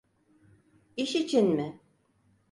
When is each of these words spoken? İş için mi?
İş 0.97 1.15
için 1.15 1.49
mi? 1.57 1.79